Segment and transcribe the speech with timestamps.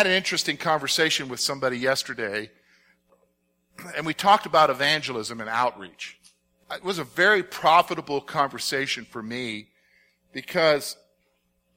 [0.00, 2.50] Had an interesting conversation with somebody yesterday,
[3.94, 6.18] and we talked about evangelism and outreach.
[6.74, 9.68] It was a very profitable conversation for me
[10.32, 10.96] because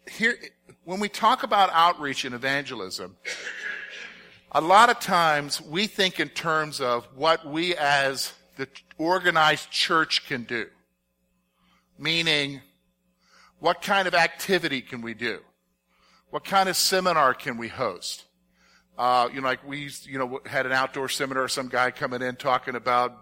[0.09, 0.37] here,
[0.85, 3.17] when we talk about outreach and evangelism,
[4.53, 10.25] a lot of times we think in terms of what we as the organized church
[10.29, 10.67] can do.
[11.99, 12.61] Meaning,
[13.59, 15.41] what kind of activity can we do?
[16.33, 18.23] What kind of seminar can we host?
[18.97, 22.37] Uh, you know, like we, you know, had an outdoor seminar, some guy coming in
[22.37, 23.15] talking about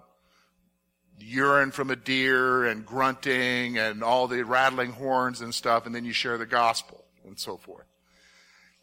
[1.19, 6.05] urine from a deer and grunting and all the rattling horns and stuff, and then
[6.05, 7.83] you share the gospel and so forth.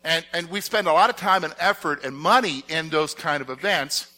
[0.05, 3.41] And, and we spend a lot of time and effort and money in those kind
[3.41, 4.13] of events,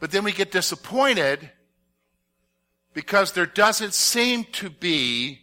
[0.00, 1.50] but then we get disappointed
[2.92, 5.41] because there doesn't seem to be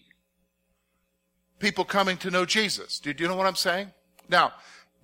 [1.60, 3.00] people coming to know Jesus.
[3.00, 3.92] Do, you know what I'm saying?
[4.30, 4.54] Now,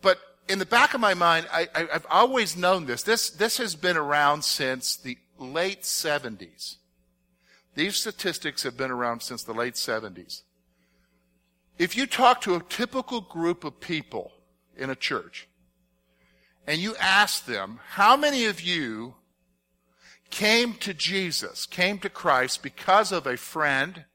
[0.02, 3.04] but in the back of my mind, I, I've always known this.
[3.04, 6.78] This, this has been around since the late 70s.
[7.76, 10.42] These statistics have been around since the late 70s.
[11.78, 14.32] If you talk to a typical group of people
[14.78, 15.48] in a church
[16.66, 19.16] and you ask them, how many of you
[20.30, 24.06] came to Jesus, came to Christ because of a friend,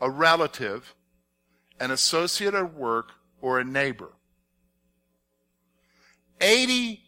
[0.00, 0.94] a relative,
[1.80, 4.12] an associate at work, or a neighbor?
[6.40, 7.02] 80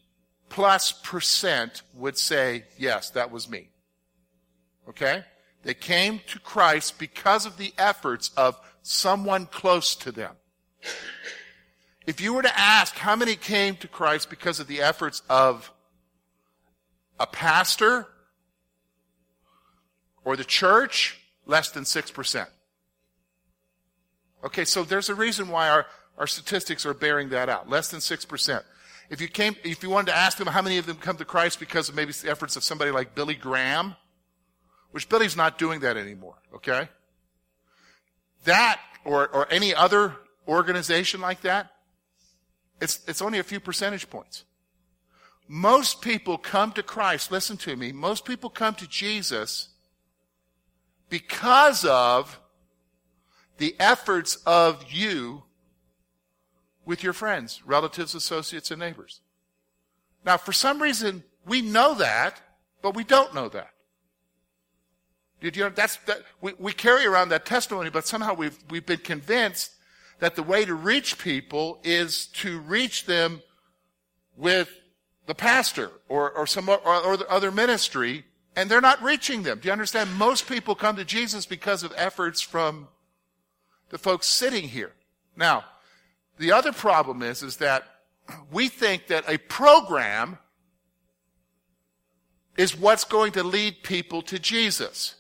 [0.48, 3.68] plus percent would say, yes, that was me.
[4.88, 5.24] Okay?
[5.62, 10.34] They came to Christ because of the efforts of someone close to them.
[12.06, 15.72] If you were to ask how many came to Christ because of the efforts of
[17.20, 18.08] a pastor
[20.24, 22.46] or the church, less than 6%.
[24.44, 25.86] Okay, so there's a reason why our,
[26.18, 27.68] our statistics are bearing that out.
[27.68, 28.62] Less than 6%.
[29.10, 31.24] If you came, if you wanted to ask them how many of them come to
[31.24, 33.94] Christ because of maybe the efforts of somebody like Billy Graham,
[34.90, 36.88] which Billy's not doing that anymore, okay?
[38.44, 40.16] That, or, or any other
[40.48, 41.70] organization like that,
[42.80, 44.44] it's, it's only a few percentage points.
[45.46, 49.68] Most people come to Christ, listen to me, most people come to Jesus
[51.08, 52.40] because of
[53.58, 55.44] the efforts of you
[56.84, 59.20] with your friends, relatives, associates, and neighbors.
[60.24, 62.40] Now, for some reason, we know that,
[62.80, 63.70] but we don't know that.
[65.40, 68.86] Did you know, that's, that, we, we carry around that testimony, but somehow we've, we've
[68.86, 69.72] been convinced
[70.20, 73.42] that the way to reach people is to reach them
[74.36, 74.70] with
[75.26, 78.24] the pastor or, or some or, or the other ministry,
[78.54, 79.58] and they're not reaching them.
[79.58, 80.14] Do you understand?
[80.14, 82.86] Most people come to Jesus because of efforts from
[83.92, 84.90] the folks sitting here.
[85.36, 85.64] Now,
[86.38, 87.84] the other problem is, is that
[88.50, 90.38] we think that a program
[92.56, 95.16] is what's going to lead people to Jesus.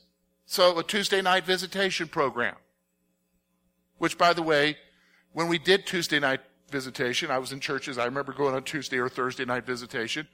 [0.46, 2.56] So a Tuesday night visitation program,
[3.98, 4.78] which by the way,
[5.34, 6.40] when we did Tuesday night
[6.70, 7.98] visitation, I was in churches.
[7.98, 10.26] I remember going on Tuesday or Thursday night visitation.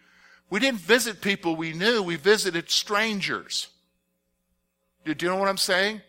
[0.48, 2.02] We didn't visit people we knew.
[2.02, 3.68] We visited strangers.
[5.04, 6.02] Do you know what I'm saying?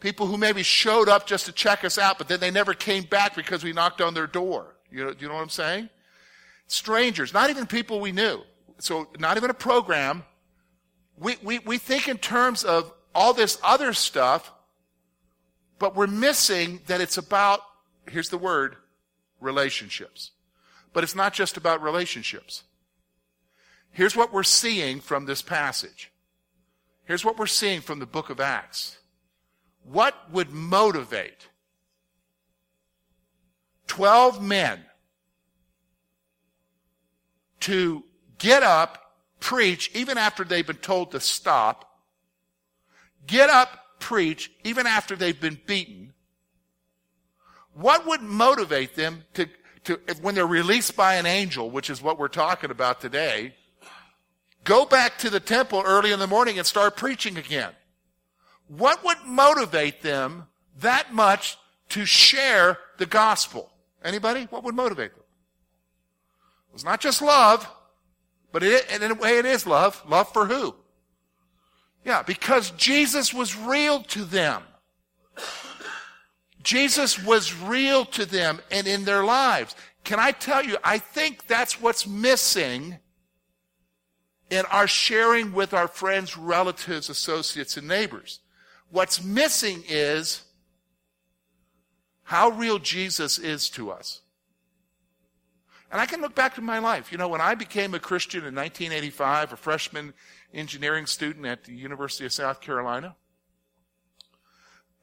[0.00, 3.04] People who maybe showed up just to check us out, but then they never came
[3.04, 4.76] back because we knocked on their door.
[4.90, 5.88] You know, you know what I'm saying?
[6.66, 8.40] Strangers, not even people we knew.
[8.78, 10.24] So not even a program.
[11.18, 14.52] We, we, we think in terms of all this other stuff,
[15.78, 17.60] but we're missing that it's about,
[18.08, 18.76] here's the word,
[19.40, 20.32] relationships.
[20.92, 22.64] But it's not just about relationships.
[23.90, 26.10] Here's what we're seeing from this passage.
[27.04, 28.98] Here's what we're seeing from the book of Acts.
[29.90, 31.48] What would motivate
[33.86, 34.80] 12 men
[37.60, 38.02] to
[38.38, 41.98] get up, preach, even after they've been told to stop,
[43.26, 46.12] get up, preach, even after they've been beaten,
[47.74, 49.48] what would motivate them to,
[49.84, 53.54] to, when they're released by an angel, which is what we're talking about today,
[54.64, 57.72] go back to the temple early in the morning and start preaching again?
[58.68, 60.46] What would motivate them
[60.80, 61.58] that much
[61.90, 63.70] to share the gospel?
[64.04, 64.44] Anybody?
[64.50, 65.24] What would motivate them?
[66.74, 67.66] It's not just love,
[68.52, 70.02] but it, in a way it is love.
[70.08, 70.74] Love for who?
[72.04, 74.62] Yeah, because Jesus was real to them.
[76.62, 79.74] Jesus was real to them and in their lives.
[80.04, 82.98] Can I tell you, I think that's what's missing
[84.50, 88.40] in our sharing with our friends, relatives, associates, and neighbors.
[88.90, 90.42] What's missing is
[92.26, 94.20] how real Jesus is to us.
[95.92, 97.12] And I can look back to my life.
[97.12, 100.12] You know, when I became a Christian in 1985, a freshman
[100.52, 103.14] engineering student at the University of South Carolina,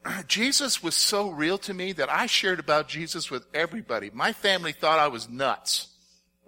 [0.28, 4.10] Jesus was so real to me that I shared about Jesus with everybody.
[4.12, 5.88] My family thought I was nuts.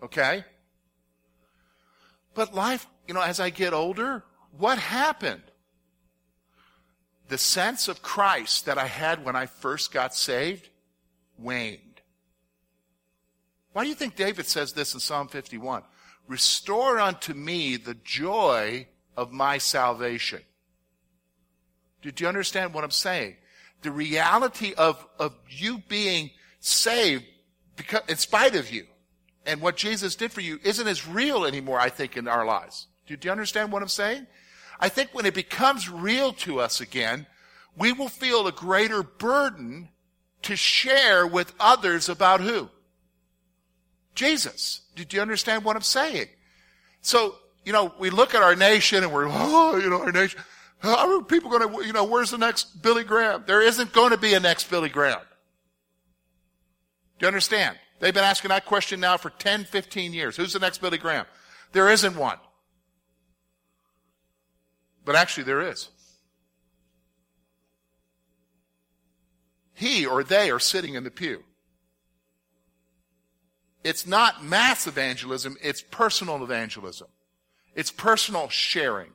[0.03, 0.45] Okay?
[2.35, 4.25] But life, you know, as I get older,
[4.59, 5.43] what happened?
[7.29, 10.69] The sense of Christ that I had when I first got saved
[11.39, 11.81] waned.
[13.73, 15.83] Why do you think David says this in Psalm 51?
[16.29, 18.87] Restore unto me the joy
[19.17, 20.41] of my salvation.
[22.03, 23.37] Did you understand what I'm saying?
[23.83, 26.31] The reality of, of you being
[26.61, 27.25] saved
[27.77, 28.87] because, in spite of you
[29.45, 32.87] and what Jesus did for you isn't as real anymore, I think, in our lives.
[33.07, 34.27] Do you understand what I'm saying?
[34.79, 37.27] I think when it becomes real to us again,
[37.77, 39.89] we will feel a greater burden
[40.43, 42.71] to share with others about who?
[44.15, 44.83] Jesus.
[44.95, 46.27] Did you understand what I'm saying?
[47.01, 50.41] So, you know, we look at our nation and we're, oh, you know, our nation.
[50.79, 53.45] How are people going to, you know, where's the next Billy Graham?
[53.47, 55.21] There isn't going to be a next Billy Graham.
[57.19, 57.79] Do you understand?
[57.99, 60.37] They've been asking that question now for 10, 15 years.
[60.37, 61.25] Who's the next Billy Graham?
[61.73, 62.39] There isn't one.
[65.07, 65.89] But actually, there is.
[69.73, 71.45] He or they are sitting in the pew.
[73.85, 77.07] It's not mass evangelism, it's personal evangelism.
[77.75, 79.11] It's personal sharing.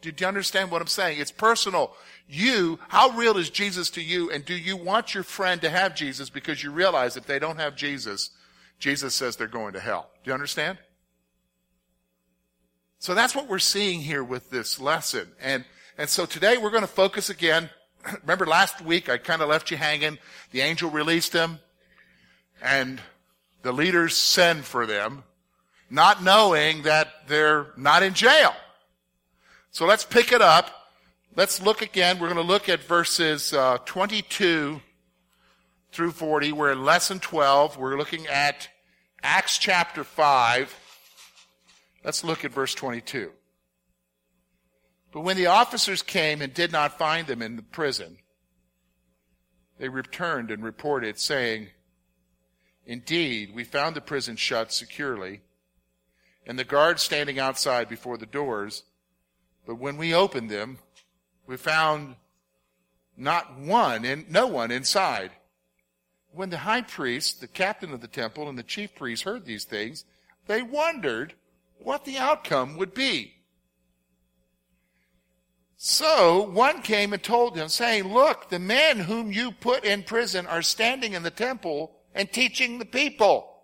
[0.00, 1.20] Did you understand what I'm saying?
[1.20, 1.94] It's personal.
[2.28, 4.30] You, how real is Jesus to you?
[4.30, 7.58] And do you want your friend to have Jesus because you realize if they don't
[7.58, 8.30] have Jesus,
[8.78, 10.10] Jesus says they're going to hell?
[10.22, 10.78] Do you understand?
[13.00, 15.28] So that's what we're seeing here with this lesson.
[15.40, 15.64] And,
[15.96, 17.70] and so today we're going to focus again.
[18.22, 20.18] Remember last week I kind of left you hanging.
[20.50, 21.60] The angel released him
[22.60, 23.00] and
[23.62, 25.22] the leaders send for them,
[25.88, 28.52] not knowing that they're not in jail.
[29.70, 30.70] So let's pick it up.
[31.36, 32.18] Let's look again.
[32.18, 34.80] We're going to look at verses uh, 22
[35.92, 36.50] through 40.
[36.50, 37.76] We're in lesson 12.
[37.76, 38.68] We're looking at
[39.22, 40.87] Acts chapter 5.
[42.04, 43.32] Let's look at verse 22.
[45.12, 48.18] But when the officers came and did not find them in the prison,
[49.78, 51.68] they returned and reported, saying,
[52.84, 55.42] Indeed, we found the prison shut securely
[56.46, 58.84] and the guards standing outside before the doors.
[59.66, 60.78] But when we opened them,
[61.46, 62.16] we found
[63.16, 65.32] not one and no one inside.
[66.32, 69.64] When the high priest, the captain of the temple, and the chief priests heard these
[69.64, 70.04] things,
[70.46, 71.34] they wondered
[71.78, 73.34] what the outcome would be.
[75.76, 80.46] So one came and told him, saying, Look, the men whom you put in prison
[80.46, 83.62] are standing in the temple and teaching the people.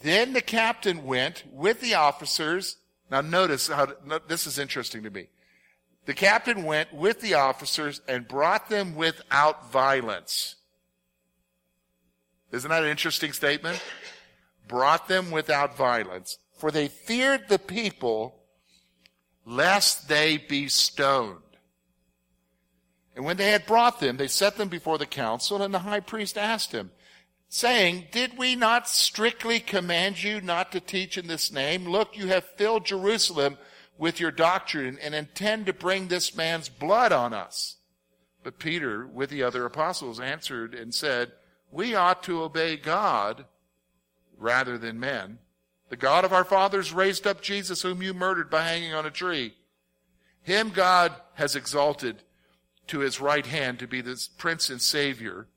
[0.00, 2.78] Then the captain went with the officers.
[3.10, 3.88] Now notice how,
[4.26, 5.28] this is interesting to me.
[6.06, 10.56] The captain went with the officers and brought them without violence.
[12.50, 13.80] Isn't that an interesting statement?
[14.66, 18.36] Brought them without violence, for they feared the people
[19.44, 21.40] lest they be stoned.
[23.16, 25.98] And when they had brought them, they set them before the council, and the high
[25.98, 26.92] priest asked him,
[27.48, 31.88] saying, Did we not strictly command you not to teach in this name?
[31.88, 33.58] Look, you have filled Jerusalem
[33.98, 37.74] with your doctrine and intend to bring this man's blood on us.
[38.44, 41.32] But Peter, with the other apostles, answered and said,
[41.72, 43.46] We ought to obey God
[44.38, 45.40] rather than men.
[45.92, 49.10] The God of our fathers raised up Jesus, whom you murdered by hanging on a
[49.10, 49.52] tree.
[50.42, 52.22] Him God has exalted
[52.86, 55.48] to his right hand to be the prince and savior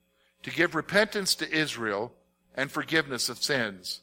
[0.43, 2.11] to give repentance to Israel
[2.53, 4.01] and forgiveness of sins.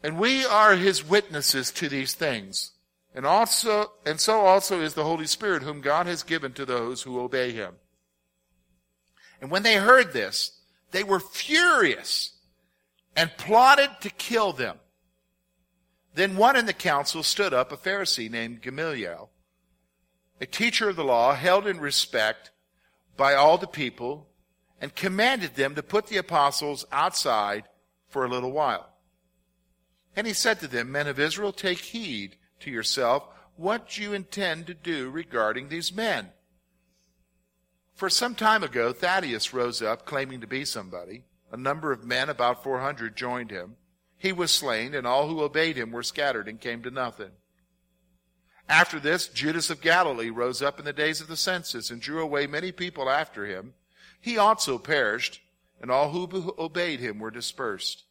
[0.00, 2.70] And we are his witnesses to these things.
[3.12, 7.02] And also, and so also is the Holy Spirit whom God has given to those
[7.02, 7.74] who obey him.
[9.40, 10.52] And when they heard this,
[10.92, 12.34] they were furious
[13.16, 14.76] and plotted to kill them.
[16.14, 19.30] Then one in the council stood up, a Pharisee named Gamaliel,
[20.40, 22.50] a teacher of the law, held in respect
[23.16, 24.26] by all the people,
[24.80, 27.64] and commanded them to put the apostles outside
[28.08, 28.88] for a little while.
[30.16, 33.24] And he said to them, Men of Israel, take heed to yourself
[33.56, 36.30] what you intend to do regarding these men.
[37.94, 41.24] For some time ago, Thaddeus rose up claiming to be somebody.
[41.52, 43.76] A number of men, about 400, joined him.
[44.20, 47.32] He was slain, and all who obeyed him were scattered and came to nothing.
[48.68, 52.22] After this, Judas of Galilee rose up in the days of the census and drew
[52.22, 53.74] away many people after him
[54.20, 55.40] he also perished,
[55.80, 58.04] and all who obeyed him were dispersed.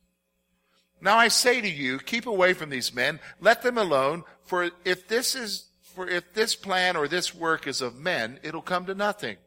[1.02, 5.08] Now I say to you, keep away from these men, let them alone, for if
[5.08, 8.96] this is, for if this plan or this work is of men, it'll come to
[8.96, 9.38] nothing.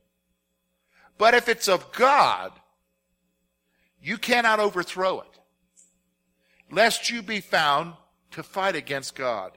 [1.18, 2.52] But if it's of God,
[4.00, 5.31] you cannot overthrow it,
[6.72, 7.94] lest you be found
[8.32, 9.52] to fight against God.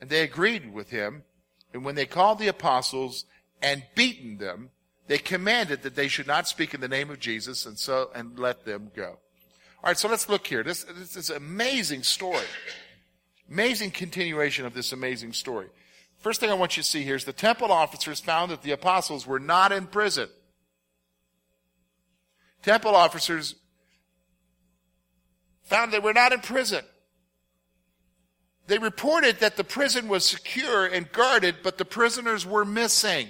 [0.00, 1.24] And they agreed with him,
[1.72, 3.24] and when they called the apostles
[3.62, 4.70] and beaten them,
[5.06, 8.38] they commanded that they should not speak in the name of Jesus and so and
[8.38, 9.18] let them go.
[9.82, 10.62] All right, so let's look here.
[10.62, 12.44] This, this is an amazing story.
[13.50, 15.68] Amazing continuation of this amazing story.
[16.18, 18.70] First thing I want you to see here is the temple officers found that the
[18.70, 20.28] apostles were not in prison.
[22.62, 23.56] Temple officers
[25.64, 26.84] found they were not in prison.
[28.66, 33.28] They reported that the prison was secure and guarded, but the prisoners were missing.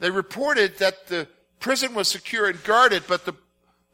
[0.00, 1.28] They reported that the
[1.60, 3.34] prison was secure and guarded, but the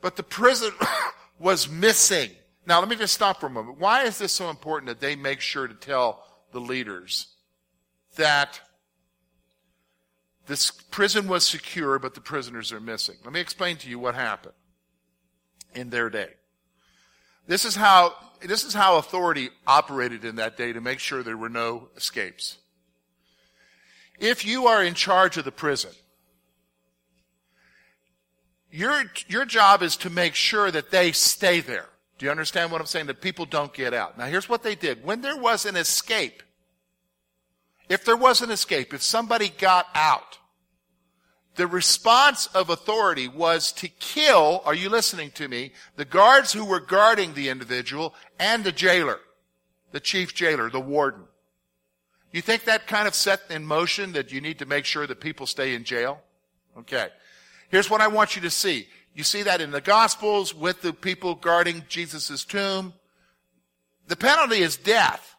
[0.01, 0.73] but the prison
[1.39, 2.31] was missing.
[2.67, 3.79] Now, let me just stop for a moment.
[3.79, 7.29] Why is this so important that they make sure to tell the leaders
[8.17, 8.61] that
[10.47, 13.17] this prison was secure, but the prisoners are missing?
[13.25, 14.55] Let me explain to you what happened
[15.75, 16.31] in their day.
[17.47, 21.37] This is how, this is how authority operated in that day to make sure there
[21.37, 22.59] were no escapes.
[24.19, 25.93] If you are in charge of the prison,
[28.71, 31.87] your, your job is to make sure that they stay there.
[32.19, 33.07] Do you understand what I'm saying?
[33.07, 34.19] That people don't get out.
[34.19, 35.05] Now here's what they did.
[35.05, 36.43] When there was an escape,
[37.89, 40.39] if there was an escape, if somebody got out,
[41.57, 46.65] the response of authority was to kill, are you listening to me, the guards who
[46.65, 49.19] were guarding the individual and the jailer,
[49.93, 51.25] the chief jailer, the warden.
[52.31, 55.21] You think that kind of set in motion that you need to make sure that
[55.21, 56.21] people stay in jail?
[56.79, 57.09] Okay.
[57.71, 58.89] Here's what I want you to see.
[59.15, 62.93] You see that in the Gospels with the people guarding Jesus' tomb.
[64.09, 65.35] The penalty is death.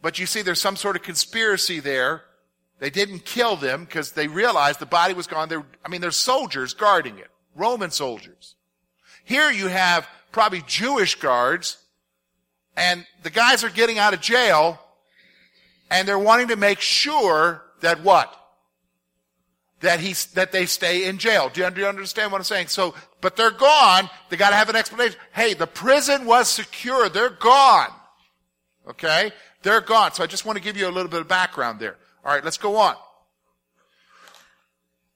[0.00, 2.22] But you see there's some sort of conspiracy there.
[2.78, 5.48] They didn't kill them because they realized the body was gone.
[5.48, 7.28] They're, I mean, there's soldiers guarding it.
[7.56, 8.54] Roman soldiers.
[9.24, 11.78] Here you have probably Jewish guards
[12.76, 14.78] and the guys are getting out of jail
[15.90, 18.38] and they're wanting to make sure that what?
[19.80, 21.50] that he that they stay in jail.
[21.52, 22.68] Do you, do you understand what I'm saying?
[22.68, 24.10] So, but they're gone.
[24.28, 25.18] They got to have an explanation.
[25.32, 27.08] Hey, the prison was secure.
[27.08, 27.90] They're gone.
[28.88, 29.30] Okay,
[29.62, 30.12] they're gone.
[30.14, 31.96] So I just want to give you a little bit of background there.
[32.24, 32.96] All right, let's go on.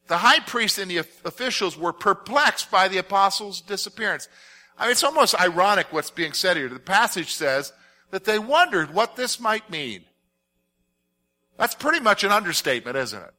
[0.09, 4.29] The high priest and the officials were perplexed by the apostles' disappearance.
[4.77, 6.69] I mean, it's almost ironic what's being said here.
[6.69, 7.73] The passage says
[8.11, 10.05] that they wondered what this might mean.
[11.59, 13.35] That's pretty much an understatement, isn't it?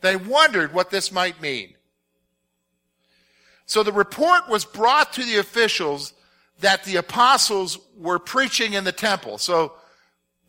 [0.00, 1.74] They wondered what this might mean.
[3.66, 6.12] So the report was brought to the officials
[6.60, 9.38] that the apostles were preaching in the temple.
[9.38, 9.74] So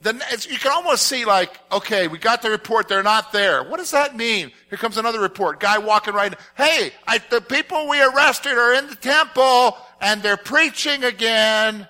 [0.01, 0.13] the,
[0.50, 3.63] you can almost see like, okay, we got the report, they're not there.
[3.63, 4.51] What does that mean?
[4.70, 5.60] Here comes another report.
[5.60, 10.38] Guy walking right, hey, I, the people we arrested are in the temple and they're
[10.38, 11.88] preaching again.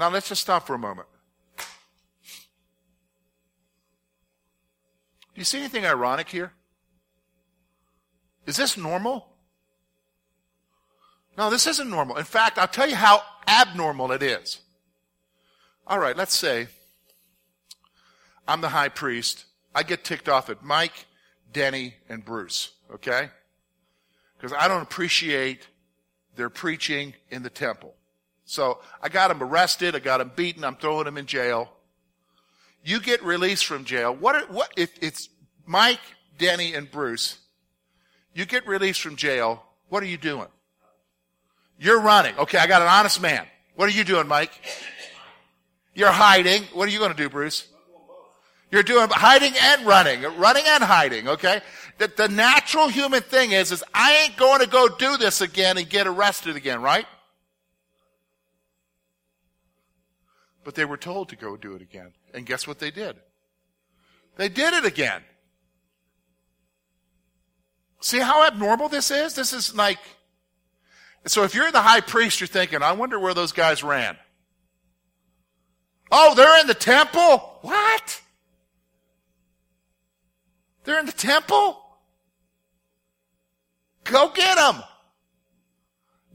[0.00, 1.06] Now let's just stop for a moment.
[5.34, 6.52] Do you see anything ironic here?
[8.44, 9.31] Is this normal?
[11.36, 12.16] No, this isn't normal.
[12.16, 14.60] In fact, I'll tell you how abnormal it is.
[15.86, 16.68] All right, let's say
[18.46, 19.46] I'm the high priest.
[19.74, 21.06] I get ticked off at Mike,
[21.52, 23.30] Denny, and Bruce, okay?
[24.36, 25.66] Because I don't appreciate
[26.36, 27.94] their preaching in the temple.
[28.44, 29.94] So I got them arrested.
[29.94, 30.64] I got them beaten.
[30.64, 31.70] I'm throwing them in jail.
[32.84, 34.14] You get released from jail.
[34.14, 35.28] What, what, if it's
[35.64, 36.00] Mike,
[36.36, 37.38] Denny, and Bruce,
[38.34, 39.62] you get released from jail.
[39.88, 40.48] What are you doing?
[41.82, 42.38] You're running.
[42.38, 43.44] Okay, I got an honest man.
[43.74, 44.52] What are you doing, Mike?
[45.94, 46.62] You're hiding.
[46.74, 47.66] What are you going to do, Bruce?
[48.70, 51.60] You're doing hiding and running, running and hiding, okay?
[51.98, 55.76] The, the natural human thing is, is I ain't going to go do this again
[55.76, 57.04] and get arrested again, right?
[60.62, 62.12] But they were told to go do it again.
[62.32, 63.16] And guess what they did?
[64.36, 65.22] They did it again.
[68.00, 69.34] See how abnormal this is?
[69.34, 69.98] This is like,
[71.26, 74.16] so if you're the high priest, you're thinking, I wonder where those guys ran.
[76.10, 77.38] Oh, they're in the temple?
[77.62, 78.20] What?
[80.84, 81.78] They're in the temple?
[84.04, 84.82] Go get them.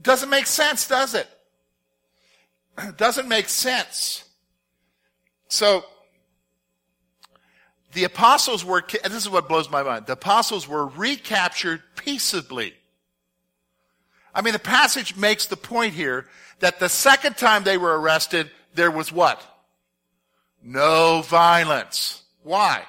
[0.02, 1.28] Doesn't make sense, does it?
[2.96, 4.24] Doesn't make sense.
[5.48, 5.84] So,
[7.92, 12.74] the apostles were, this is what blows my mind, the apostles were recaptured peaceably.
[14.34, 16.26] I mean, the passage makes the point here
[16.60, 19.44] that the second time they were arrested, there was what?
[20.62, 22.22] No violence.
[22.42, 22.82] Why?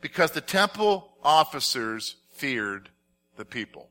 [0.00, 2.88] Because the temple officers feared
[3.36, 3.88] the people.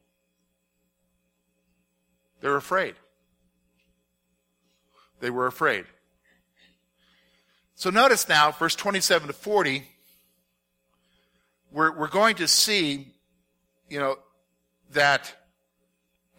[2.41, 2.95] They're afraid.
[5.19, 5.85] They were afraid.
[7.75, 9.83] So notice now, verse 27 to 40,
[11.71, 13.07] we're, we're going to see,
[13.89, 14.17] you know,
[14.93, 15.35] that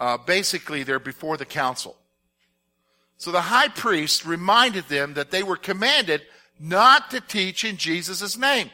[0.00, 1.96] uh, basically they're before the council.
[3.18, 6.22] So the high priest reminded them that they were commanded
[6.60, 8.70] not to teach in Jesus' name.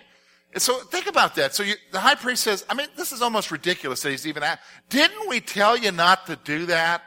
[0.53, 1.55] And so think about that.
[1.55, 4.43] So you, the high priest says, I mean, this is almost ridiculous that he's even
[4.43, 4.61] at.
[4.89, 7.03] Didn't we tell you not to do that?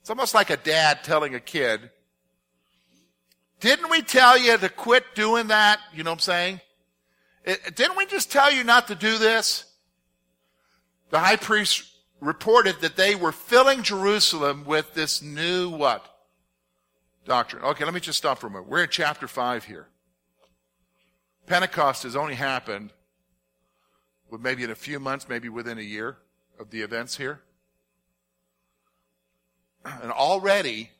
[0.00, 1.90] It's almost like a dad telling a kid,
[3.60, 5.80] didn't we tell you to quit doing that?
[5.94, 6.60] You know what I'm saying?
[7.44, 9.64] It, didn't we just tell you not to do this?
[11.10, 11.84] The high priest
[12.20, 16.04] reported that they were filling Jerusalem with this new what?
[17.24, 17.62] Doctrine.
[17.64, 18.70] Okay, let me just stop for a moment.
[18.70, 19.88] We're in chapter 5 here.
[21.46, 22.92] Pentecost has only happened
[24.30, 26.18] with maybe in a few months, maybe within a year
[26.58, 27.40] of the events here.
[30.02, 30.90] And already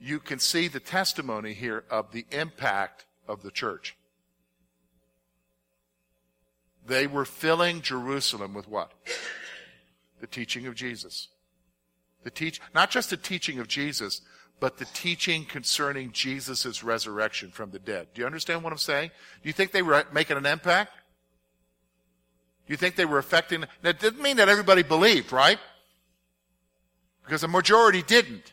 [0.00, 3.96] you can see the testimony here of the impact of the church.
[6.86, 8.92] They were filling Jerusalem with what?
[10.20, 11.28] The teaching of Jesus.
[12.22, 14.22] The teach, not just the teaching of Jesus,
[14.60, 18.08] but the teaching concerning Jesus' resurrection from the dead.
[18.14, 19.10] Do you understand what I'm saying?
[19.42, 20.92] Do you think they were making an impact?
[22.66, 23.64] Do you think they were affecting?
[23.82, 25.58] That didn't mean that everybody believed, right?
[27.24, 28.52] Because the majority didn't.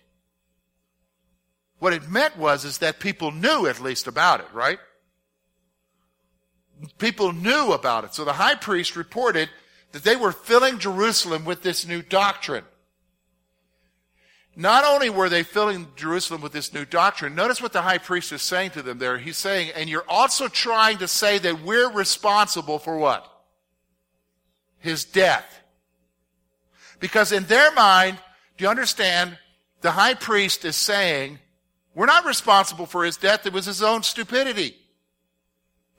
[1.79, 4.79] What it meant was is that people knew at least about it, right?
[6.97, 8.15] People knew about it.
[8.15, 9.49] So the high priest reported
[9.91, 12.63] that they were filling Jerusalem with this new doctrine.
[14.55, 18.31] Not only were they filling Jerusalem with this new doctrine, notice what the high priest
[18.31, 19.17] is saying to them there.
[19.17, 23.25] He's saying, and you're also trying to say that we're responsible for what?
[24.79, 25.45] His death.
[26.99, 28.17] Because in their mind,
[28.57, 29.37] do you understand?
[29.81, 31.39] The high priest is saying,
[31.95, 33.45] we're not responsible for his death.
[33.45, 34.75] It was his own stupidity.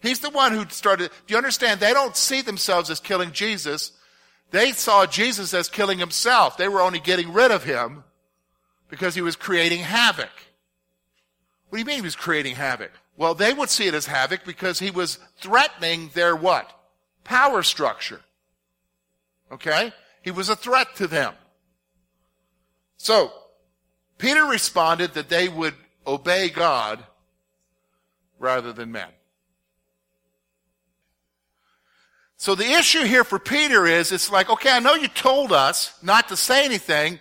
[0.03, 1.11] He's the one who started.
[1.27, 1.79] Do you understand?
[1.79, 3.93] They don't see themselves as killing Jesus.
[4.51, 6.57] They saw Jesus as killing himself.
[6.57, 8.03] They were only getting rid of him
[8.89, 10.29] because he was creating havoc.
[11.69, 12.91] What do you mean he was creating havoc?
[13.17, 16.69] Well, they would see it as havoc because he was threatening their what?
[17.23, 18.21] Power structure.
[19.53, 19.93] Okay?
[20.23, 21.35] He was a threat to them.
[22.97, 23.33] So,
[24.19, 25.75] Peter responded that they would
[26.07, 27.05] obey God
[28.41, 29.09] rather than men.
[32.43, 35.97] So the issue here for Peter is it's like, okay, I know you told us
[36.03, 37.21] not to say anything,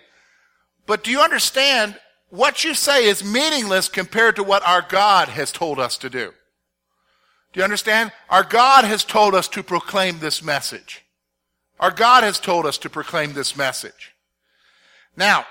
[0.84, 1.96] but do you understand
[2.30, 6.32] what you say is meaningless compared to what our God has told us to do?
[7.52, 8.10] Do you understand?
[8.30, 11.04] Our God has told us to proclaim this message.
[11.78, 14.16] Our God has told us to proclaim this message.
[15.16, 15.46] Now,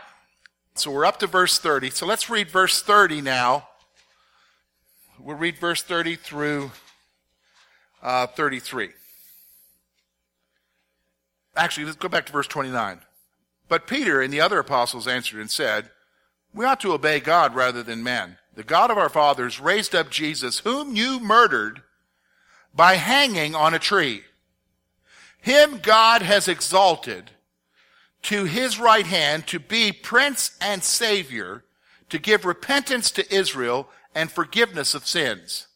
[0.75, 1.91] so we're up to verse 30.
[1.91, 3.69] So let's read verse 30 now.
[5.17, 6.71] We'll read verse 30 through
[8.03, 8.89] uh, 33.
[11.61, 13.01] Actually, let's go back to verse 29.
[13.69, 15.91] But Peter and the other apostles answered and said,
[16.55, 18.37] We ought to obey God rather than men.
[18.55, 21.83] The God of our fathers raised up Jesus, whom you murdered
[22.73, 24.23] by hanging on a tree.
[25.39, 27.29] Him God has exalted
[28.23, 31.63] to his right hand to be prince and savior,
[32.09, 35.67] to give repentance to Israel and forgiveness of sins.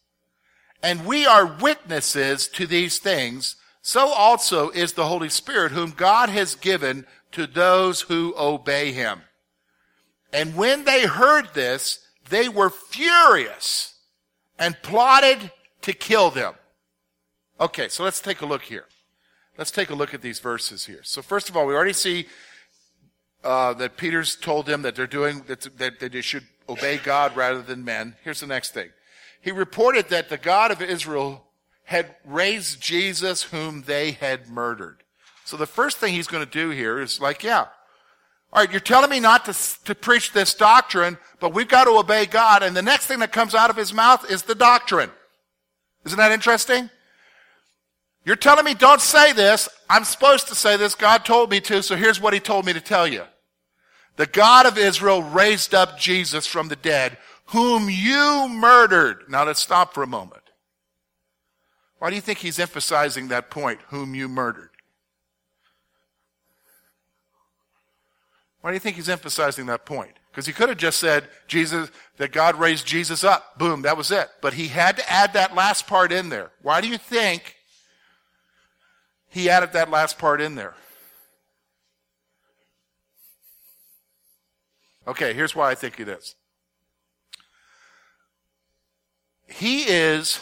[0.82, 3.58] And we are witnesses to these things.
[3.88, 9.21] So also is the Holy Spirit, whom God has given to those who obey him.
[10.34, 13.93] And when they heard this, they were furious
[14.58, 15.52] and plotted
[15.84, 16.56] to kill them.
[17.60, 18.86] Okay, so let's take a look here.
[19.56, 21.02] Let's take a look at these verses here.
[21.04, 22.26] So first of all, we already see
[23.43, 27.36] uh, that Peter's told them that they're doing that, that, that they should obey God
[27.36, 28.15] rather than men.
[28.24, 28.89] Here's the next thing.
[29.41, 31.45] He reported that the God of Israel
[31.86, 35.04] had raised Jesus whom they had murdered.
[35.45, 37.67] So the first thing he's going to do here is like, yeah,
[38.52, 41.91] all right, you're telling me not to, to preach this doctrine, but we've got to
[41.91, 42.63] obey God.
[42.63, 45.12] And the next thing that comes out of his mouth is the doctrine.
[46.06, 46.89] Isn't that interesting?
[48.24, 49.69] You're telling me don't say this.
[49.89, 50.95] I'm supposed to say this.
[50.95, 53.24] God told me to, so here's what he told me to tell you.
[54.15, 57.17] The God of Israel raised up Jesus from the dead,
[57.48, 59.26] whom you murdered.
[59.28, 60.41] Now let's stop for a moment.
[62.06, 64.70] Why do you think he's emphasizing that point, whom you murdered?
[68.62, 70.12] Why do you think he's emphasizing that point?
[70.30, 73.58] Because he could have just said Jesus that God raised Jesus up.
[73.58, 74.28] Boom, that was it.
[74.39, 76.52] But he had to add that last part in there.
[76.62, 77.56] Why do you think
[79.28, 80.76] he added that last part in there?
[85.08, 86.36] Okay, here's why I think it is.
[89.48, 90.39] He is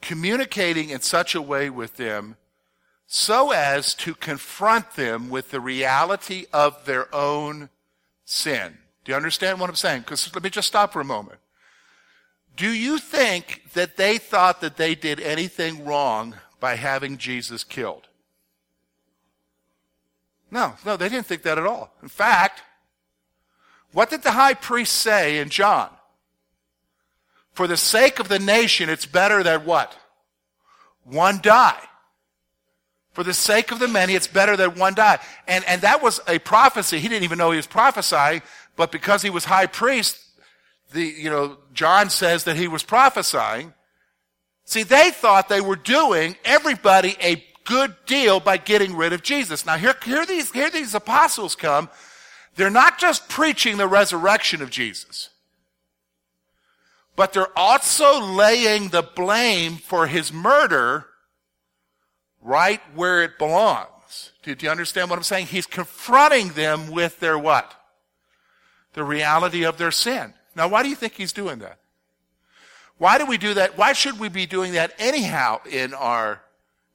[0.00, 2.36] communicating in such a way with them
[3.06, 7.68] so as to confront them with the reality of their own
[8.24, 8.78] sin.
[9.04, 10.02] Do you understand what I'm saying?
[10.02, 11.40] Because let me just stop for a moment.
[12.56, 18.06] Do you think that they thought that they did anything wrong by having Jesus killed?
[20.50, 21.92] No, no, they didn't think that at all.
[22.02, 22.62] In fact,
[23.92, 25.90] what did the high priest say in John?
[27.60, 29.94] For the sake of the nation, it's better that what?
[31.04, 31.78] One die.
[33.12, 35.18] For the sake of the many, it's better that one die.
[35.46, 37.00] And, and that was a prophecy.
[37.00, 38.40] He didn't even know he was prophesying,
[38.76, 40.18] but because he was high priest,
[40.94, 43.74] the, you know, John says that he was prophesying.
[44.64, 49.66] See, they thought they were doing everybody a good deal by getting rid of Jesus.
[49.66, 51.90] Now here, here these, here these apostles come
[52.56, 55.28] they're not just preaching the resurrection of Jesus,
[57.20, 61.04] but they're also laying the blame for his murder
[62.40, 64.32] right where it belongs.
[64.42, 65.48] Do, you understand what I'm saying?
[65.48, 67.74] He's confronting them with their what?
[68.94, 70.32] The reality of their sin.
[70.56, 71.78] Now, why do you think he's doing that?
[72.96, 73.76] Why do we do that?
[73.76, 76.40] Why should we be doing that anyhow in our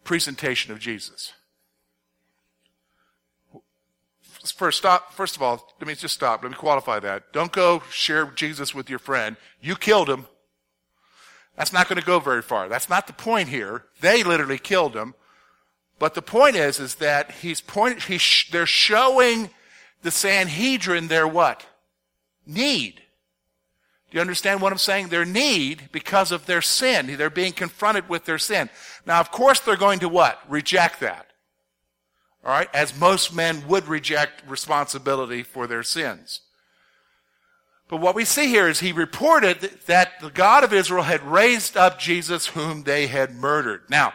[0.05, 1.33] presentation of Jesus?
[4.55, 5.13] First stop.
[5.13, 6.43] First of all, let me just stop.
[6.43, 7.33] Let me qualify that.
[7.33, 9.37] Don't go share Jesus with your friend.
[9.61, 10.27] You killed him.
[11.55, 12.67] That's not going to go very far.
[12.67, 13.85] That's not the point here.
[14.01, 15.13] They literally killed him.
[15.99, 19.49] But the point is, is that he's point, he's, they're showing
[20.01, 21.65] the Sanhedrin their what?
[22.45, 23.01] Need.
[24.11, 25.07] Do you understand what I'm saying?
[25.07, 27.15] Their need because of their sin.
[27.17, 28.69] They're being confronted with their sin.
[29.05, 30.41] Now, of course, they're going to what?
[30.49, 31.27] Reject that.
[32.45, 32.69] All right?
[32.73, 36.41] As most men would reject responsibility for their sins.
[37.87, 41.75] But what we see here is he reported that the God of Israel had raised
[41.75, 43.81] up Jesus whom they had murdered.
[43.89, 44.13] Now,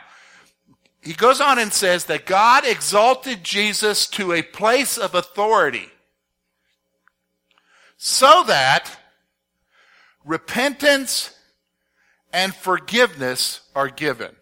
[1.03, 5.89] he goes on and says that God exalted Jesus to a place of authority
[7.97, 8.99] so that
[10.25, 11.35] repentance
[12.33, 14.35] and forgiveness are given.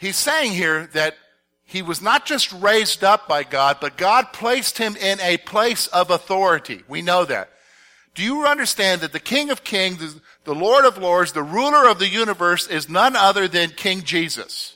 [0.00, 1.14] He's saying here that
[1.62, 5.88] he was not just raised up by God, but God placed him in a place
[5.88, 6.82] of authority.
[6.88, 7.50] We know that.
[8.14, 11.98] Do you understand that the King of Kings, the Lord of Lords, the ruler of
[11.98, 14.74] the universe is none other than King Jesus?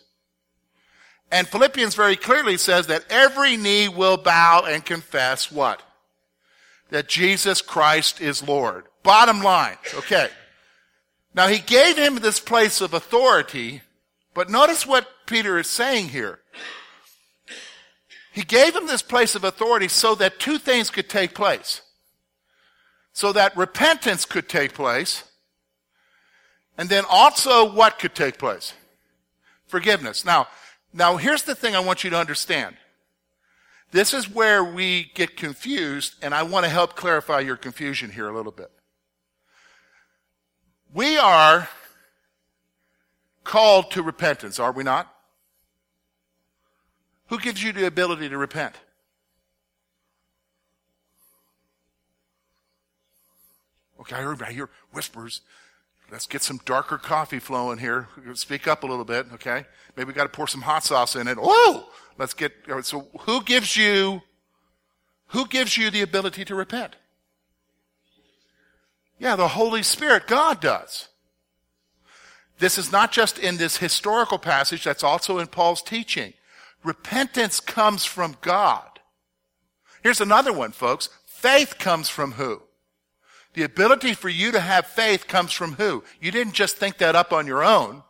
[1.33, 5.81] And Philippians very clearly says that every knee will bow and confess what?
[6.91, 8.85] That Jesus Christ is Lord.
[9.03, 9.79] Bottom line.
[9.95, 10.29] Okay.
[11.35, 13.81] Now he gave him this place of authority
[14.35, 16.41] but notice what Peter is saying here.
[18.33, 21.83] He gave him this place of authority so that two things could take place.
[23.13, 25.23] So that repentance could take place.
[26.77, 28.75] And then also what could take place?
[29.67, 30.25] Forgiveness.
[30.25, 30.49] Now,
[30.93, 32.77] now here's the thing I want you to understand.
[33.93, 38.29] This is where we get confused, and I want to help clarify your confusion here
[38.29, 38.73] a little bit.
[40.93, 41.69] We are
[43.45, 45.14] called to repentance, are we not?
[47.35, 48.77] Who gives you the ability to repent?
[53.99, 55.41] Okay, I hear, I hear whispers.
[56.13, 58.07] Let's get some darker coffee flowing here.
[58.35, 59.67] Speak up a little bit, okay?
[59.97, 61.37] Maybe we got to pour some hot sauce in it.
[61.37, 61.87] Whoa!
[62.19, 64.23] Let's get, so who gives you,
[65.31, 66.95] who gives you the ability to repent?
[69.19, 70.29] Yeah, the Holy Spirit.
[70.29, 71.09] God does.
[72.61, 76.35] This is not just in this historical passage, that's also in Paul's teaching.
[76.85, 79.01] Repentance comes from God.
[80.03, 81.09] Here's another one, folks.
[81.25, 82.63] Faith comes from who?
[83.55, 86.05] The ability for you to have faith comes from who?
[86.21, 88.03] You didn't just think that up on your own.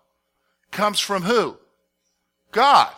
[0.71, 1.57] Comes from who?
[2.51, 2.93] God.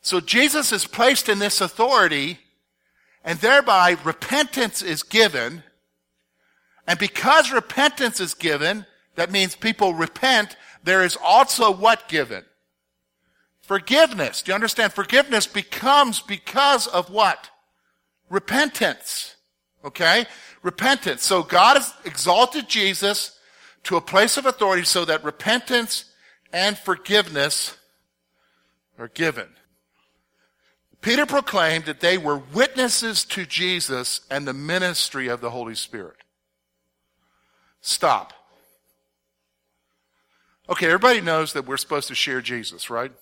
[0.00, 2.38] So Jesus is placed in this authority
[3.24, 5.62] and thereby repentance is given.
[6.86, 10.56] And because repentance is given, that means people repent.
[10.84, 12.44] There is also what given?
[13.68, 14.40] Forgiveness.
[14.40, 14.94] Do you understand?
[14.94, 17.50] Forgiveness becomes because of what?
[18.30, 19.36] Repentance.
[19.84, 20.24] Okay?
[20.62, 21.22] Repentance.
[21.22, 23.38] So God has exalted Jesus
[23.82, 26.06] to a place of authority so that repentance
[26.50, 27.76] and forgiveness
[28.98, 29.48] are given.
[31.02, 36.16] Peter proclaimed that they were witnesses to Jesus and the ministry of the Holy Spirit.
[37.82, 38.32] Stop.
[40.70, 43.12] Okay, everybody knows that we're supposed to share Jesus, right?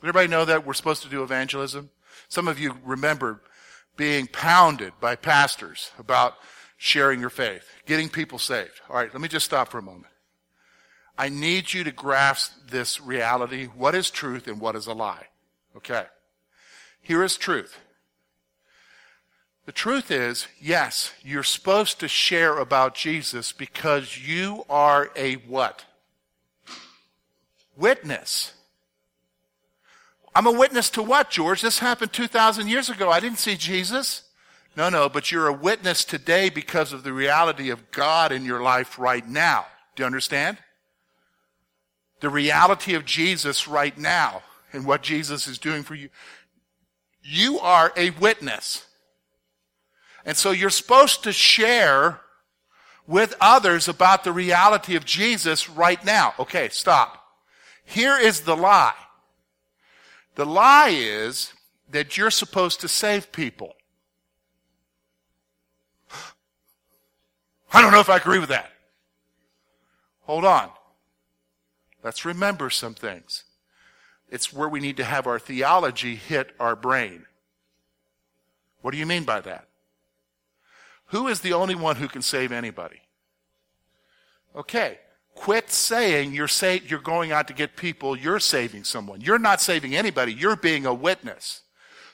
[0.00, 1.90] Everybody know that we're supposed to do evangelism?
[2.28, 3.42] Some of you remember
[3.96, 6.34] being pounded by pastors about
[6.76, 8.80] sharing your faith, getting people saved.
[8.88, 10.12] All right, let me just stop for a moment.
[11.18, 13.66] I need you to grasp this reality.
[13.66, 15.26] What is truth and what is a lie?
[15.76, 16.04] Okay.
[17.00, 17.78] Here is truth.
[19.66, 25.84] The truth is, yes, you're supposed to share about Jesus because you are a what?
[27.76, 28.54] Witness.
[30.38, 31.62] I'm a witness to what, George?
[31.62, 33.10] This happened 2,000 years ago.
[33.10, 34.22] I didn't see Jesus.
[34.76, 38.62] No, no, but you're a witness today because of the reality of God in your
[38.62, 39.66] life right now.
[39.96, 40.58] Do you understand?
[42.20, 46.08] The reality of Jesus right now and what Jesus is doing for you.
[47.20, 48.86] You are a witness.
[50.24, 52.20] And so you're supposed to share
[53.08, 56.34] with others about the reality of Jesus right now.
[56.38, 57.24] Okay, stop.
[57.84, 58.94] Here is the lie.
[60.38, 61.52] The lie is
[61.90, 63.74] that you're supposed to save people.
[67.72, 68.70] I don't know if I agree with that.
[70.26, 70.70] Hold on.
[72.04, 73.42] Let's remember some things.
[74.30, 77.26] It's where we need to have our theology hit our brain.
[78.80, 79.66] What do you mean by that?
[81.06, 83.00] Who is the only one who can save anybody?
[84.54, 85.00] Okay.
[85.38, 89.20] Quit saying you're, say, you're going out to get people, you're saving someone.
[89.20, 91.62] You're not saving anybody, you're being a witness.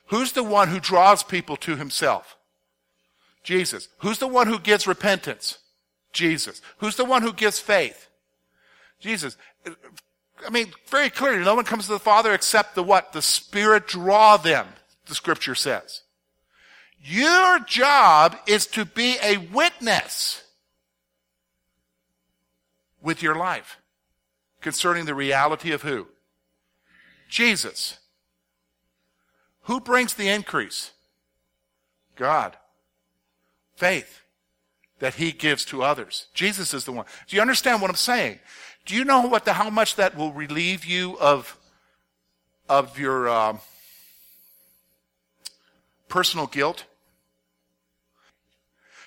[0.09, 2.37] Who's the one who draws people to himself?
[3.43, 3.89] Jesus.
[3.99, 5.59] Who's the one who gives repentance?
[6.13, 6.61] Jesus.
[6.79, 8.09] Who's the one who gives faith?
[9.01, 9.39] Jesus.
[10.47, 13.15] I mean, very clearly, no one comes to the Father except the what?
[13.15, 14.67] The Spirit draw them,
[15.07, 16.03] the scripture says.
[17.01, 20.44] Your job is to be a witness
[23.05, 23.79] with your life
[24.61, 26.09] concerning the reality of who?
[27.29, 27.99] Jesus.
[29.63, 30.93] Who brings the increase?
[32.17, 32.57] God.
[33.77, 34.23] Faith
[35.01, 36.29] that he gives to others.
[36.33, 37.05] Jesus is the one.
[37.29, 38.39] Do you understand what I'm saying?
[38.87, 41.59] Do you know what the, how much that will relieve you of,
[42.69, 43.59] of your uh,
[46.09, 46.85] personal guilt?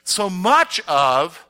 [0.04, 1.47] So much of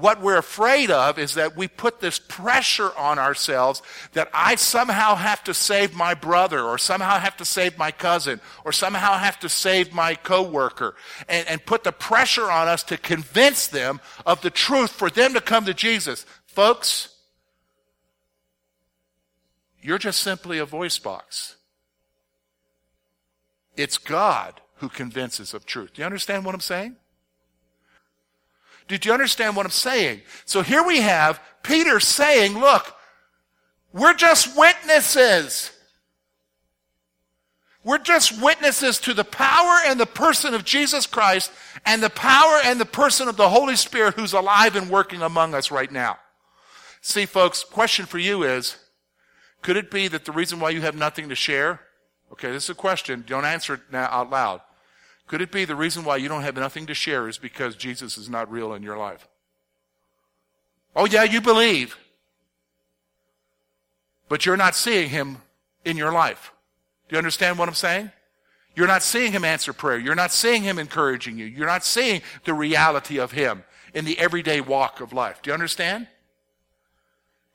[0.00, 3.82] what we're afraid of is that we put this pressure on ourselves
[4.12, 8.40] that I somehow have to save my brother or somehow have to save my cousin
[8.64, 10.94] or somehow have to save my coworker
[11.28, 15.34] and, and put the pressure on us to convince them of the truth for them
[15.34, 16.24] to come to Jesus.
[16.46, 17.14] Folks,
[19.82, 21.56] you're just simply a voice box.
[23.76, 25.94] It's God who convinces of truth.
[25.94, 26.96] Do you understand what I'm saying?
[28.90, 30.22] Did you understand what I'm saying?
[30.46, 32.92] So here we have Peter saying, look,
[33.92, 35.70] we're just witnesses.
[37.84, 41.52] We're just witnesses to the power and the person of Jesus Christ
[41.86, 45.54] and the power and the person of the Holy Spirit who's alive and working among
[45.54, 46.18] us right now.
[47.00, 48.76] See, folks, question for you is,
[49.62, 51.80] could it be that the reason why you have nothing to share?
[52.32, 53.22] Okay, this is a question.
[53.24, 54.62] Don't answer it now out loud.
[55.30, 58.18] Could it be the reason why you don't have nothing to share is because Jesus
[58.18, 59.28] is not real in your life?
[60.96, 61.96] Oh, yeah, you believe.
[64.28, 65.38] But you're not seeing him
[65.84, 66.50] in your life.
[67.08, 68.10] Do you understand what I'm saying?
[68.74, 70.00] You're not seeing him answer prayer.
[70.00, 71.46] You're not seeing him encouraging you.
[71.46, 73.62] You're not seeing the reality of him
[73.94, 75.42] in the everyday walk of life.
[75.42, 76.08] Do you understand?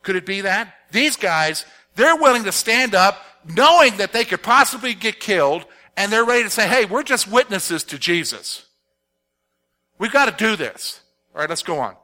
[0.02, 0.74] Could it be that?
[0.94, 1.66] These guys,
[1.98, 5.66] they're willing to stand up knowing that they could possibly get killed
[5.98, 8.66] and they're ready to say, hey, we're just witnesses to Jesus.
[9.98, 11.02] We've got to do this.
[11.34, 11.96] All right, let's go on.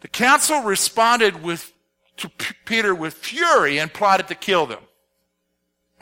[0.00, 1.72] The council responded with,
[2.16, 4.80] to P- Peter with fury and plotted to kill them.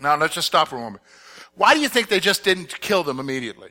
[0.00, 1.02] Now, let's just stop for a moment.
[1.54, 3.70] Why do you think they just didn't kill them immediately?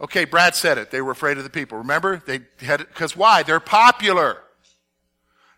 [0.00, 0.90] Okay, Brad said it.
[0.90, 1.78] They were afraid of the people.
[1.78, 2.22] Remember?
[2.24, 3.42] They had because why?
[3.42, 4.42] They're popular.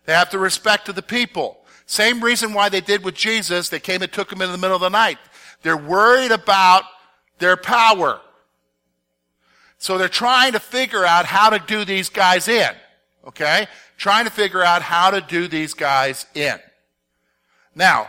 [0.07, 1.60] They have the respect of the people.
[1.91, 3.69] Same reason why they did with Jesus.
[3.69, 5.19] They came and took him in the middle of the night.
[5.63, 6.85] They're worried about
[7.41, 8.21] their power.
[9.77, 12.71] So they're trying to figure out how to do these guys in.
[13.27, 13.67] Okay?
[13.97, 16.61] Trying to figure out how to do these guys in.
[17.75, 18.07] Now,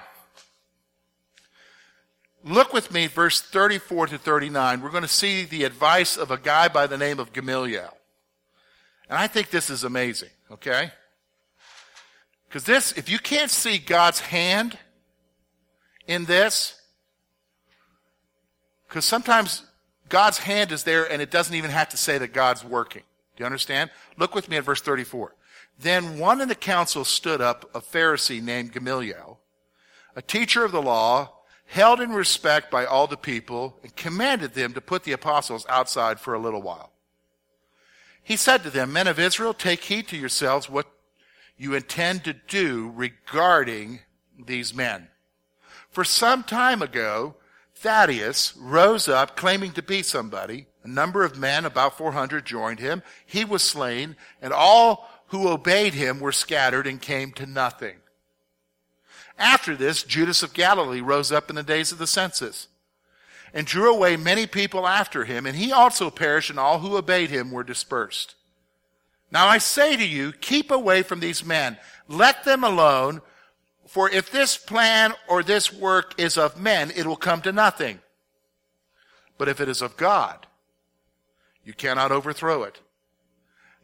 [2.44, 4.82] look with me, verse 34 to 39.
[4.82, 7.98] We're going to see the advice of a guy by the name of Gamaliel.
[9.10, 10.92] And I think this is amazing, okay?
[12.52, 14.78] Because this, if you can't see God's hand
[16.06, 16.82] in this,
[18.90, 19.64] because sometimes
[20.10, 23.04] God's hand is there and it doesn't even have to say that God's working.
[23.38, 23.90] Do you understand?
[24.18, 25.34] Look with me at verse 34.
[25.80, 29.40] Then one in the council stood up, a Pharisee named Gamaliel,
[30.18, 31.32] a teacher of the law,
[31.68, 36.20] held in respect by all the people, and commanded them to put the apostles outside
[36.20, 36.92] for a little while.
[38.22, 40.92] He said to them, Men of Israel, take heed to yourselves what
[41.62, 44.00] you intend to do regarding
[44.48, 45.08] these men.
[45.92, 47.36] For some time ago,
[47.76, 50.66] Thaddeus rose up claiming to be somebody.
[50.84, 53.04] A number of men, about 400, joined him.
[53.28, 57.98] He was slain, and all who obeyed him were scattered and came to nothing.
[59.38, 62.70] After this, Judas of Galilee rose up in the days of the census
[63.54, 67.30] and drew away many people after him, and he also perished, and all who obeyed
[67.30, 68.34] him were dispersed.
[69.32, 71.78] Now I say to you, keep away from these men.
[72.08, 73.22] Let them alone,
[73.88, 78.00] for if this plan or this work is of men, it will come to nothing.
[79.38, 80.46] But if it is of God,
[81.64, 82.80] you cannot overthrow it,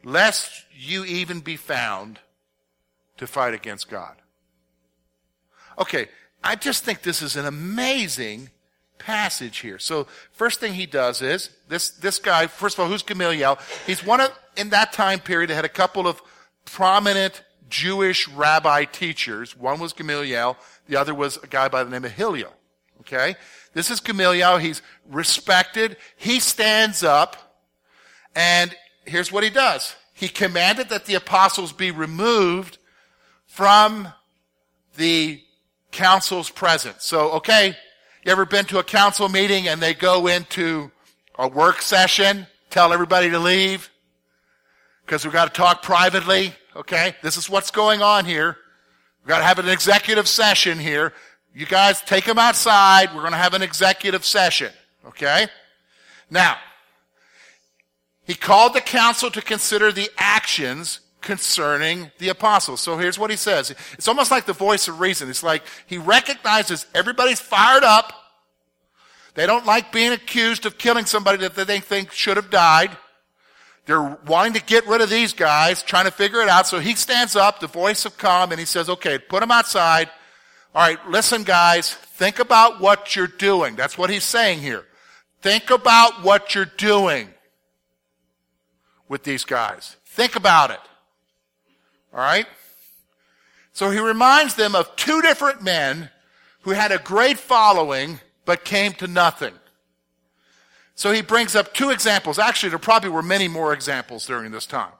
[0.04, 2.20] lest you even be found
[3.16, 4.16] to fight against God.
[5.78, 6.08] Okay,
[6.42, 8.50] I just think this is an amazing
[8.98, 9.78] passage here.
[9.78, 12.46] So first thing he does is this this guy.
[12.46, 13.58] First of all, who's Gamaliel?
[13.86, 15.50] He's one of in that time period.
[15.50, 16.20] They had a couple of
[16.64, 19.56] prominent Jewish rabbi teachers.
[19.56, 20.56] One was Gamaliel.
[20.88, 22.52] The other was a guy by the name of Hillel.
[23.00, 23.36] Okay,
[23.72, 24.58] this is Gamaliel.
[24.58, 25.96] He's respected.
[26.16, 27.62] He stands up,
[28.34, 29.94] and here's what he does.
[30.12, 32.78] He commanded that the apostles be removed
[33.46, 34.12] from
[34.96, 35.40] the
[35.92, 37.04] council's presence.
[37.04, 37.76] So, okay,
[38.24, 40.90] you ever been to a council meeting and they go into
[41.38, 43.90] a work session, tell everybody to leave?
[45.04, 47.14] Because we've got to talk privately, okay?
[47.22, 48.56] This is what's going on here.
[49.22, 51.12] We've got to have an executive session here.
[51.54, 53.14] You guys take them outside.
[53.14, 54.72] We're going to have an executive session,
[55.06, 55.46] okay?
[56.30, 56.56] Now,
[58.24, 62.80] he called the council to consider the actions concerning the apostles.
[62.80, 63.74] So here's what he says.
[63.92, 65.28] It's almost like the voice of reason.
[65.28, 68.12] It's like he recognizes everybody's fired up.
[69.34, 72.96] They don't like being accused of killing somebody that they think should have died.
[73.86, 76.66] They're wanting to get rid of these guys, trying to figure it out.
[76.66, 80.10] So he stands up, the voice of calm, and he says, okay, put them outside.
[80.74, 83.76] All right, listen guys, think about what you're doing.
[83.76, 84.84] That's what he's saying here.
[85.40, 87.30] Think about what you're doing
[89.08, 89.96] with these guys.
[90.04, 90.80] Think about it.
[92.12, 92.46] All right?
[93.72, 96.10] So he reminds them of two different men
[96.62, 99.54] who had a great following but came to nothing.
[100.94, 102.38] So he brings up two examples.
[102.38, 104.90] Actually, there probably were many more examples during this time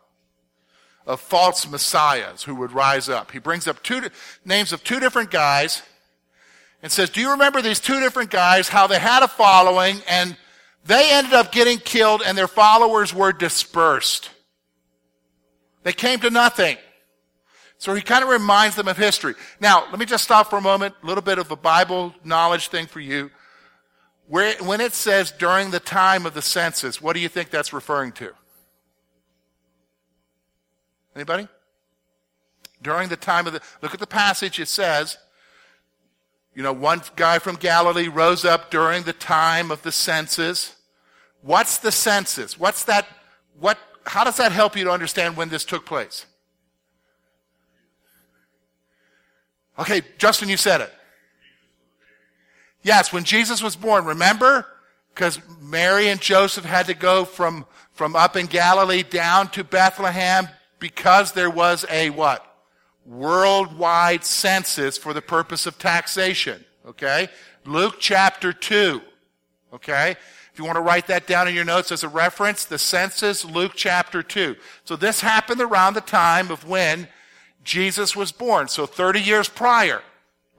[1.08, 3.32] of false messiahs who would rise up.
[3.32, 4.02] He brings up two
[4.44, 5.82] names of two different guys
[6.82, 10.36] and says, Do you remember these two different guys, how they had a following and
[10.84, 14.30] they ended up getting killed and their followers were dispersed?
[15.82, 16.76] They came to nothing.
[17.78, 19.34] So he kind of reminds them of history.
[19.60, 20.96] Now, let me just stop for a moment.
[21.02, 23.30] A little bit of a Bible knowledge thing for you.
[24.26, 27.72] Where, when it says during the time of the census, what do you think that's
[27.72, 28.32] referring to?
[31.14, 31.48] Anybody?
[32.82, 35.16] During the time of the, look at the passage, it says,
[36.54, 40.74] you know, one guy from Galilee rose up during the time of the census.
[41.42, 42.58] What's the census?
[42.58, 43.06] What's that,
[43.58, 46.26] what, how does that help you to understand when this took place?
[49.78, 50.92] Okay, Justin, you said it.
[52.82, 54.66] Yes, when Jesus was born, remember?
[55.14, 60.48] Because Mary and Joseph had to go from, from up in Galilee down to Bethlehem
[60.78, 62.44] because there was a what?
[63.04, 66.64] Worldwide census for the purpose of taxation.
[66.86, 67.28] Okay?
[67.64, 69.00] Luke chapter 2.
[69.74, 70.12] Okay?
[70.52, 73.44] If you want to write that down in your notes as a reference, the census,
[73.44, 74.56] Luke chapter 2.
[74.84, 77.08] So this happened around the time of when
[77.68, 78.66] Jesus was born.
[78.66, 80.02] So 30 years prior.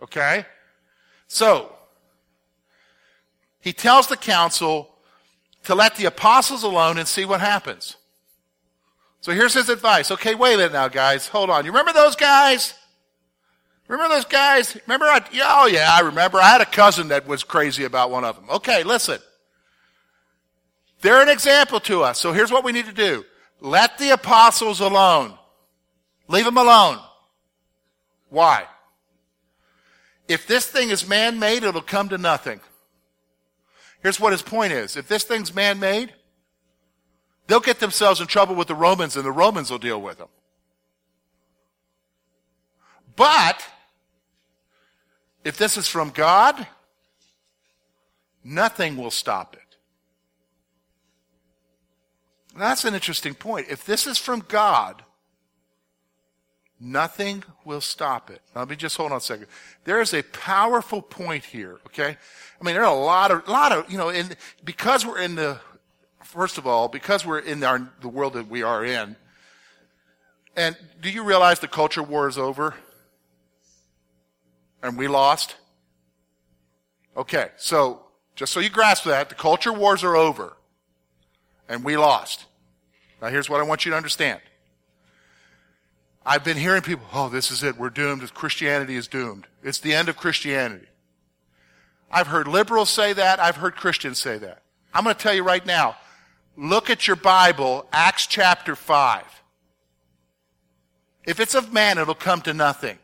[0.02, 0.46] Okay?
[1.28, 1.76] So,
[3.60, 4.90] he tells the council
[5.64, 7.98] to let the apostles alone and see what happens.
[9.22, 10.12] So here's his advice.
[10.12, 11.28] Okay, wait a minute now, guys.
[11.28, 11.66] Hold on.
[11.66, 12.74] You remember those guys?
[13.88, 14.78] Remember those guys?
[14.88, 15.08] Remember?
[15.08, 16.38] I, oh, yeah, I remember.
[16.38, 18.50] I had a cousin that was crazy about one of them.
[18.50, 19.20] Okay, listen.
[21.02, 22.20] They're an example to us.
[22.20, 23.26] So here's what we need to do.
[23.62, 25.39] Let the apostles alone.
[26.30, 27.00] Leave them alone.
[28.30, 28.66] Why?
[30.30, 32.62] If this thing is man-made, it'll come to nothing.
[34.02, 34.96] Here's what his point is.
[34.96, 36.14] If this thing's man-made,
[37.50, 40.28] They'll get themselves in trouble with the Romans and the Romans will deal with them.
[43.16, 43.68] But,
[45.44, 46.68] if this is from God,
[48.44, 49.78] nothing will stop it.
[52.56, 53.66] That's an interesting point.
[53.68, 55.04] If this is from God,
[56.80, 58.42] nothing will stop it.
[58.56, 59.48] Now, let me just hold on a second.
[59.84, 62.18] There is a powerful point here, okay?
[62.60, 64.30] I mean, there are a lot of, lot of, you know, in,
[64.64, 65.60] because we're in the,
[66.24, 69.16] first of all, because we're in our, the world that we are in,
[70.56, 72.76] and do you realize the culture war is over?
[74.82, 75.56] And we lost?
[77.16, 78.02] Okay, so,
[78.36, 80.56] just so you grasp that, the culture wars are over.
[81.68, 82.46] And we lost.
[83.22, 84.40] Now here's what I want you to understand.
[86.26, 87.78] I've been hearing people, oh, this is it.
[87.78, 88.34] We're doomed.
[88.34, 89.48] Christianity is doomed.
[89.64, 90.88] It's the end of Christianity.
[92.12, 93.40] I've heard liberals say that.
[93.40, 94.62] I've heard Christians say that.
[94.94, 95.96] I'm going to tell you right now.
[96.58, 99.24] Look at your Bible, Acts chapter 5.
[101.26, 102.98] If it's of man, it'll come to nothing.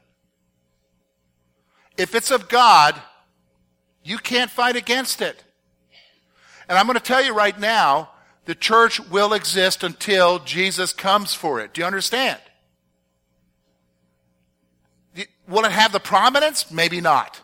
[1.97, 2.99] If it's of God,
[4.03, 5.43] you can't fight against it.
[6.68, 8.09] And I'm going to tell you right now,
[8.45, 11.74] the church will exist until Jesus comes for it.
[11.74, 12.39] Do you understand?
[15.47, 16.71] Will it have the prominence?
[16.71, 17.41] Maybe not.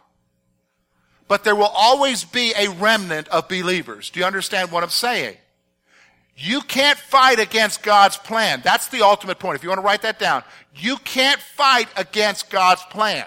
[1.28, 4.10] But there will always be a remnant of believers.
[4.10, 5.38] Do you understand what I'm saying?
[6.36, 8.62] You can't fight against God's plan.
[8.64, 9.56] That's the ultimate point.
[9.56, 10.44] If you want to write that down,
[10.76, 13.26] you can't fight against God's plan.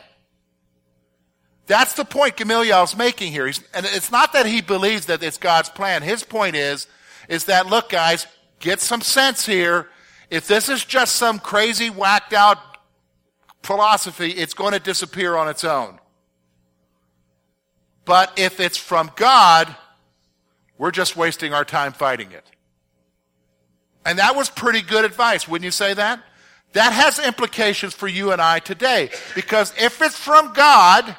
[1.67, 3.47] That's the point Gamaliel's making here.
[3.47, 6.03] He's, and it's not that he believes that it's God's plan.
[6.03, 6.87] His point is,
[7.29, 8.27] is that, look guys,
[8.59, 9.89] get some sense here.
[10.29, 12.59] If this is just some crazy whacked out
[13.65, 15.99] philosophy, it's going to disappear on its own.
[18.05, 19.75] But if it's from God,
[20.79, 22.45] we're just wasting our time fighting it.
[24.05, 26.23] And that was pretty good advice, wouldn't you say that?
[26.75, 29.11] That has implications for you and I today.
[29.35, 31.17] Because if it's from God,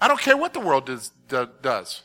[0.00, 1.10] I don't care what the world does.
[1.28, 2.02] does.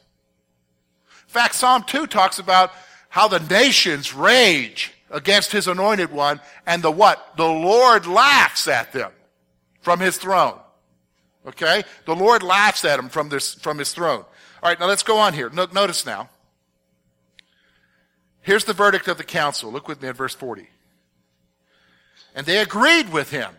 [1.07, 2.71] In fact, Psalm 2 talks about
[3.09, 7.37] how the nations rage against his anointed one and the what?
[7.37, 9.11] The Lord laughs at them
[9.79, 10.59] from his throne.
[11.45, 11.83] Okay?
[12.05, 14.25] The Lord laughs at them from this, from his throne.
[14.61, 15.49] All right, now let's go on here.
[15.49, 16.29] No, notice now.
[18.41, 19.71] Here's the verdict of the council.
[19.71, 20.67] Look with me at verse 40.
[22.35, 23.51] And they agreed with him.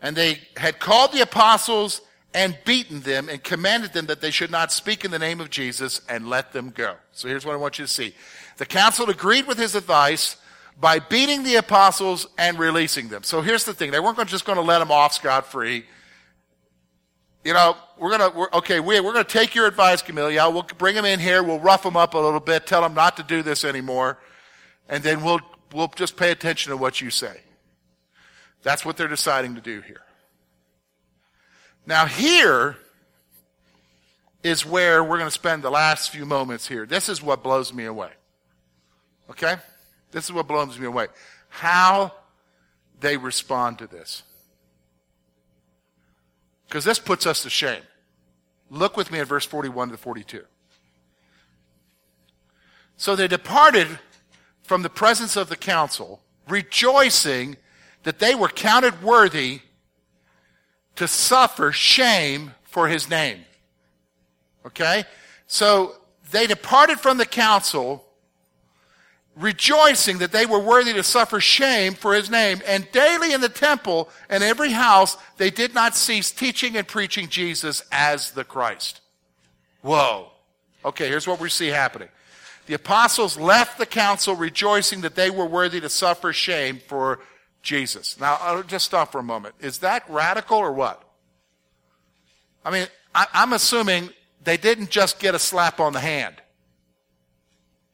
[0.00, 2.02] And they had called the apostles
[2.34, 5.50] and beaten them and commanded them that they should not speak in the name of
[5.50, 6.96] Jesus and let them go.
[7.12, 8.14] So here's what I want you to see.
[8.56, 10.36] The council agreed with his advice
[10.80, 13.22] by beating the apostles and releasing them.
[13.22, 13.90] So here's the thing.
[13.90, 15.86] They weren't just going to let them off scot free.
[17.44, 20.52] You know, we're going to, okay, we, we're going to take your advice, Gamaliel.
[20.52, 21.42] We'll bring them in here.
[21.42, 24.18] We'll rough them up a little bit, tell them not to do this anymore.
[24.88, 25.40] And then we'll,
[25.72, 27.40] we'll just pay attention to what you say.
[28.62, 30.00] That's what they're deciding to do here.
[31.86, 32.76] Now, here
[34.42, 36.86] is where we're going to spend the last few moments here.
[36.86, 38.10] This is what blows me away.
[39.30, 39.56] Okay?
[40.10, 41.08] This is what blows me away.
[41.48, 42.12] How
[43.00, 44.22] they respond to this.
[46.68, 47.82] Because this puts us to shame.
[48.70, 50.44] Look with me at verse 41 to 42.
[52.96, 53.98] So they departed
[54.62, 57.56] from the presence of the council, rejoicing
[58.04, 59.60] that they were counted worthy
[60.96, 63.44] to suffer shame for his name.
[64.66, 65.04] Okay?
[65.46, 65.96] So
[66.30, 68.03] they departed from the council
[69.36, 72.60] rejoicing that they were worthy to suffer shame for his name.
[72.66, 77.28] And daily in the temple and every house, they did not cease teaching and preaching
[77.28, 79.00] Jesus as the Christ.
[79.82, 80.30] Whoa.
[80.84, 82.08] Okay, here's what we see happening.
[82.66, 87.20] The apostles left the council rejoicing that they were worthy to suffer shame for
[87.62, 88.18] Jesus.
[88.18, 89.54] Now, I'll just stop for a moment.
[89.60, 91.02] Is that radical or what?
[92.64, 94.10] I mean, I, I'm assuming
[94.42, 96.36] they didn't just get a slap on the hand.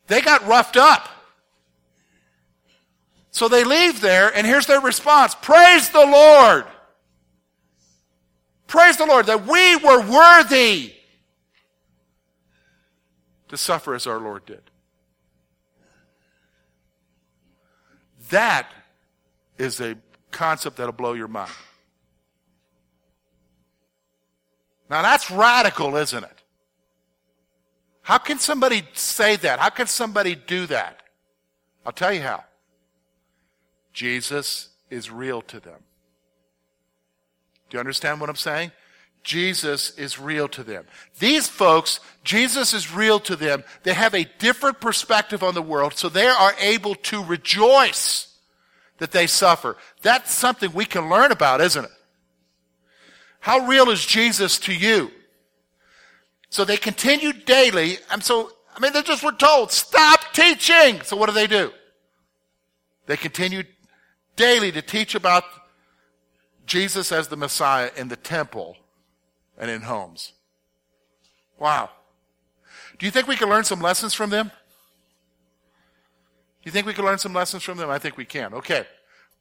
[0.07, 1.09] They got roughed up.
[3.41, 6.67] So they leave there, and here's their response Praise the Lord!
[8.67, 10.93] Praise the Lord that we were worthy
[13.49, 14.61] to suffer as our Lord did.
[18.29, 18.69] That
[19.57, 19.97] is a
[20.31, 21.51] concept that'll blow your mind.
[24.91, 26.43] Now that's radical, isn't it?
[28.03, 29.61] How can somebody say that?
[29.61, 31.01] How can somebody do that?
[31.87, 32.45] I'll tell you how.
[34.01, 35.77] Jesus is real to them.
[37.69, 38.73] Do you understand what I'm saying?
[39.23, 40.87] Jesus is real to them.
[41.19, 43.63] These folks, Jesus is real to them.
[43.83, 48.39] They have a different perspective on the world, so they are able to rejoice
[48.97, 49.77] that they suffer.
[50.01, 51.91] That's something we can learn about, isn't it?
[53.41, 55.11] How real is Jesus to you?
[56.49, 57.99] So they continue daily.
[58.11, 61.03] I'm so, I mean, they just were told, stop teaching.
[61.03, 61.71] So what do they do?
[63.05, 63.65] They continue
[64.41, 65.45] daily to teach about
[66.65, 68.77] Jesus as the Messiah in the temple
[69.59, 70.33] and in homes.
[71.59, 71.91] Wow.
[72.99, 74.47] Do you think we can learn some lessons from them?
[76.63, 77.91] Do you think we can learn some lessons from them?
[77.91, 78.55] I think we can.
[78.55, 78.87] Okay.